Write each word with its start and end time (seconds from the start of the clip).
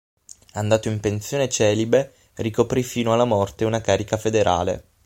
Andato 0.53 0.89
in 0.89 0.99
pensione 0.99 1.47
celibe, 1.47 2.15
ricoprì 2.37 2.81
fino 2.81 3.13
alla 3.13 3.23
morte 3.23 3.65
una 3.65 3.81
carica 3.81 4.17
federale. 4.17 4.83